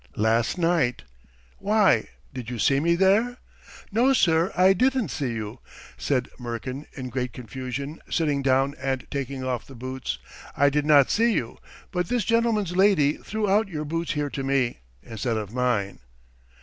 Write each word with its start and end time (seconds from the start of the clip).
"Last 0.15 0.57
night!" 0.57 1.03
"Why, 1.59 2.07
did 2.33 2.49
you 2.49 2.57
see 2.57 2.79
me 2.79 2.95
there?" 2.95 3.37
"No, 3.91 4.13
sir, 4.13 4.51
I 4.57 4.73
didn't 4.73 5.09
see 5.09 5.33
you," 5.33 5.59
said 5.95 6.27
Murkin 6.39 6.87
in 6.93 7.09
great 7.11 7.33
confusion, 7.33 8.01
sitting 8.09 8.41
down 8.41 8.73
and 8.79 9.05
taking 9.11 9.43
off 9.43 9.67
the 9.67 9.75
boots. 9.75 10.17
"I 10.57 10.71
did 10.71 10.87
not 10.87 11.11
see 11.11 11.33
you, 11.33 11.59
but 11.91 12.07
this 12.09 12.25
gentleman's 12.25 12.75
lady 12.75 13.13
threw 13.17 13.47
out 13.47 13.67
your 13.67 13.85
boots 13.85 14.13
here 14.13 14.31
to 14.31 14.41
me... 14.43 14.79
instead 15.03 15.37
of 15.37 15.53
mine." 15.53 15.99